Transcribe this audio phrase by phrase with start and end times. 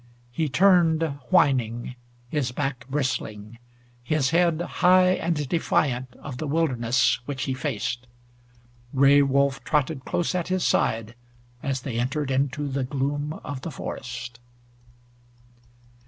[0.31, 1.93] He turned, whining,
[2.27, 3.59] his back bristling,
[4.01, 8.07] his head high and defiant of the wilderness which he faced.
[8.95, 11.13] Gray Wolf trotted close at his side
[11.61, 14.39] as they entered into the gloom of the forest.